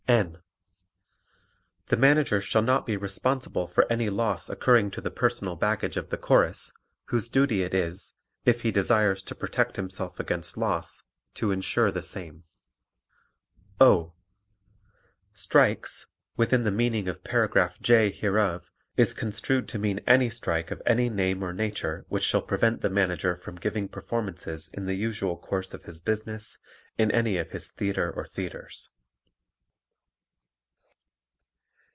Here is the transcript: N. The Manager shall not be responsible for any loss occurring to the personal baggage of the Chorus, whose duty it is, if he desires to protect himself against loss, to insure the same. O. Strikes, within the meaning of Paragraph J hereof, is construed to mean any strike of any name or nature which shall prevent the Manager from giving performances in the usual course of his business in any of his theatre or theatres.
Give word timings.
N. 0.07 0.41
The 1.87 1.95
Manager 1.95 2.41
shall 2.41 2.61
not 2.61 2.85
be 2.85 2.97
responsible 2.97 3.65
for 3.65 3.89
any 3.89 4.09
loss 4.09 4.49
occurring 4.49 4.91
to 4.91 4.99
the 4.99 5.09
personal 5.09 5.55
baggage 5.55 5.95
of 5.95 6.09
the 6.09 6.17
Chorus, 6.17 6.73
whose 7.05 7.29
duty 7.29 7.63
it 7.63 7.73
is, 7.73 8.15
if 8.43 8.63
he 8.63 8.71
desires 8.71 9.23
to 9.23 9.35
protect 9.35 9.77
himself 9.77 10.19
against 10.19 10.57
loss, 10.57 11.01
to 11.35 11.51
insure 11.53 11.91
the 11.91 12.01
same. 12.01 12.43
O. 13.79 14.11
Strikes, 15.31 16.07
within 16.35 16.63
the 16.63 16.71
meaning 16.71 17.07
of 17.07 17.23
Paragraph 17.23 17.79
J 17.79 18.11
hereof, 18.11 18.69
is 18.97 19.13
construed 19.13 19.65
to 19.69 19.79
mean 19.79 19.99
any 19.99 20.29
strike 20.29 20.71
of 20.71 20.81
any 20.85 21.09
name 21.09 21.41
or 21.41 21.53
nature 21.53 22.03
which 22.09 22.25
shall 22.25 22.41
prevent 22.41 22.81
the 22.81 22.89
Manager 22.89 23.37
from 23.37 23.55
giving 23.55 23.87
performances 23.87 24.69
in 24.73 24.87
the 24.87 24.95
usual 24.95 25.37
course 25.37 25.73
of 25.73 25.85
his 25.85 26.01
business 26.01 26.57
in 26.97 27.11
any 27.11 27.37
of 27.37 27.51
his 27.51 27.71
theatre 27.71 28.11
or 28.11 28.25
theatres. 28.27 28.89